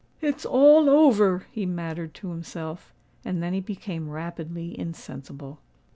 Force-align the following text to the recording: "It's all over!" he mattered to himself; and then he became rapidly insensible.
"It's 0.19 0.47
all 0.47 0.89
over!" 0.89 1.45
he 1.51 1.67
mattered 1.67 2.15
to 2.15 2.29
himself; 2.29 2.91
and 3.23 3.43
then 3.43 3.53
he 3.53 3.59
became 3.59 4.09
rapidly 4.09 4.75
insensible. 4.75 5.59